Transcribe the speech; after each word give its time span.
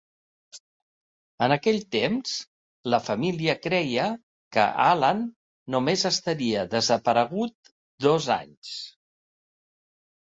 En 1.47 1.53
aquell 1.55 1.75
temps, 1.95 2.31
la 2.93 2.99
família 3.09 3.55
creia 3.65 4.07
que 4.57 4.65
Allan 4.87 5.21
només 5.75 6.07
estaria 6.11 6.65
desaparegut 6.75 7.73
dos 8.09 8.31
anys. 8.41 8.77